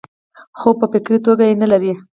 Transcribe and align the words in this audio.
خو 0.59 0.69
پۀ 0.79 0.85
فکري 0.91 1.17
توګه 1.25 1.45
نۀ 1.59 1.67
لري- 1.71 1.91